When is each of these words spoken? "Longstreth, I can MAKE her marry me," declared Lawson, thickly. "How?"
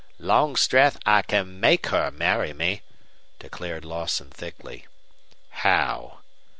"Longstreth, 0.17 0.97
I 1.05 1.21
can 1.21 1.59
MAKE 1.59 1.85
her 1.89 2.09
marry 2.09 2.53
me," 2.53 2.81
declared 3.37 3.85
Lawson, 3.85 4.31
thickly. 4.31 4.87
"How?" 5.51 6.21